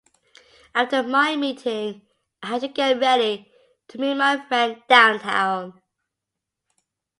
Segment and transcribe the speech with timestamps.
[0.73, 2.01] After my meeting,
[2.41, 3.51] I have to get ready
[3.89, 5.79] to meet my friend downtown.